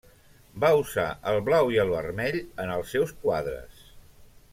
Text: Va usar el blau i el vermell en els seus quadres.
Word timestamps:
Va 0.61 0.69
usar 0.77 1.03
el 1.31 1.37
blau 1.49 1.69
i 1.75 1.77
el 1.83 1.93
vermell 1.97 2.39
en 2.65 2.73
els 2.77 2.95
seus 2.97 3.13
quadres. 3.27 3.85